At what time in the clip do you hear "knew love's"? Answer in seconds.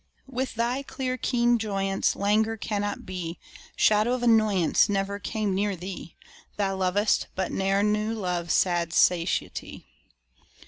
7.83-8.55